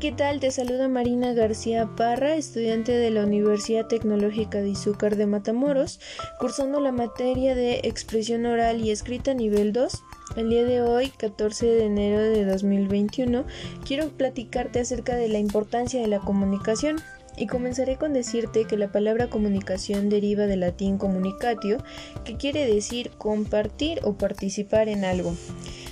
[0.00, 0.40] ¿qué tal?
[0.40, 6.00] Te saluda Marina García Parra, estudiante de la Universidad Tecnológica de Izúcar de Matamoros,
[6.38, 10.02] cursando la materia de expresión oral y escrita nivel 2.
[10.36, 13.44] El día de hoy, 14 de enero de 2021,
[13.84, 16.96] quiero platicarte acerca de la importancia de la comunicación.
[17.36, 21.76] Y comenzaré con decirte que la palabra comunicación deriva del latín comunicatio,
[22.24, 25.34] que quiere decir compartir o participar en algo.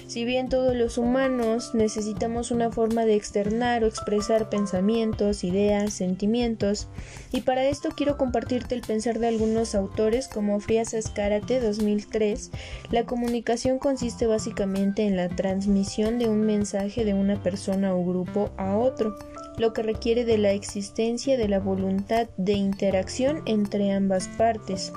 [0.09, 6.89] Si bien todos los humanos necesitamos una forma de externar o expresar pensamientos, ideas, sentimientos,
[7.31, 12.51] y para esto quiero compartirte el pensar de algunos autores como Frias Escárate 2003,
[12.91, 18.49] la comunicación consiste básicamente en la transmisión de un mensaje de una persona o grupo
[18.57, 19.15] a otro,
[19.59, 24.91] lo que requiere de la existencia de la voluntad de interacción entre ambas partes.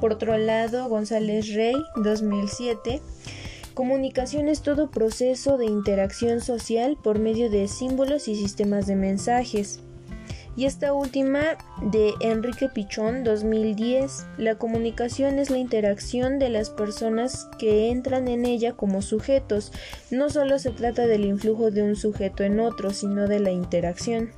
[0.00, 3.00] Por otro lado, González Rey 2007
[3.74, 9.80] Comunicación es todo proceso de interacción social por medio de símbolos y sistemas de mensajes.
[10.56, 14.26] Y esta última de Enrique Pichón 2010.
[14.38, 19.72] La comunicación es la interacción de las personas que entran en ella como sujetos.
[20.12, 24.30] No solo se trata del influjo de un sujeto en otro, sino de la interacción.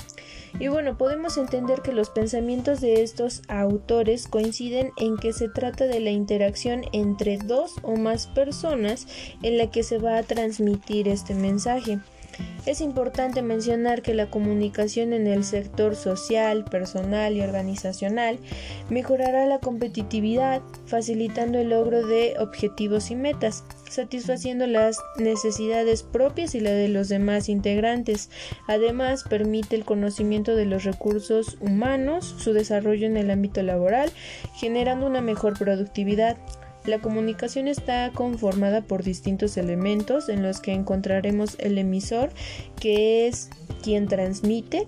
[0.59, 5.87] Y bueno, podemos entender que los pensamientos de estos autores coinciden en que se trata
[5.87, 9.06] de la interacción entre dos o más personas
[9.42, 11.98] en la que se va a transmitir este mensaje.
[12.66, 18.38] Es importante mencionar que la comunicación en el sector social, personal y organizacional
[18.90, 26.60] mejorará la competitividad, facilitando el logro de objetivos y metas, satisfaciendo las necesidades propias y
[26.60, 28.30] la de los demás integrantes.
[28.66, 34.10] Además, permite el conocimiento de los recursos humanos, su desarrollo en el ámbito laboral,
[34.56, 36.36] generando una mejor productividad.
[36.86, 42.30] La comunicación está conformada por distintos elementos en los que encontraremos el emisor,
[42.80, 43.50] que es
[43.82, 44.86] quien transmite,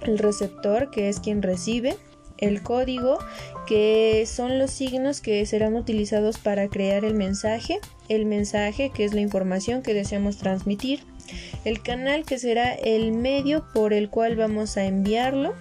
[0.00, 1.96] el receptor, que es quien recibe,
[2.38, 3.18] el código,
[3.66, 9.12] que son los signos que serán utilizados para crear el mensaje, el mensaje, que es
[9.12, 11.00] la información que deseamos transmitir,
[11.64, 15.54] el canal, que será el medio por el cual vamos a enviarlo,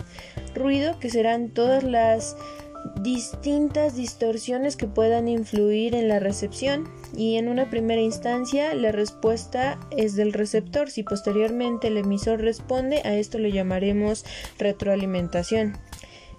[0.53, 2.38] ruido, que serán todas las
[3.06, 9.80] distintas distorsiones que puedan influir en la recepción y en una primera instancia la respuesta
[9.96, 10.90] es del receptor.
[10.90, 14.26] Si posteriormente el emisor responde, a esto lo llamaremos
[14.58, 15.78] retroalimentación.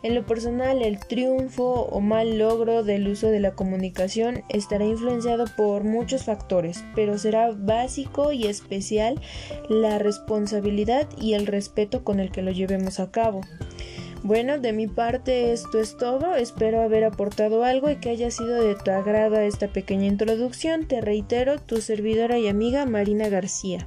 [0.02, 5.44] En lo personal, el triunfo o mal logro del uso de la comunicación estará influenciado
[5.56, 9.20] por muchos factores, pero será básico y especial
[9.68, 13.42] la responsabilidad y el respeto con el que lo llevemos a cabo.
[14.22, 18.60] Bueno, de mi parte esto es todo, espero haber aportado algo y que haya sido
[18.60, 20.88] de tu agrado esta pequeña introducción.
[20.88, 23.86] Te reitero, tu servidora y amiga Marina García.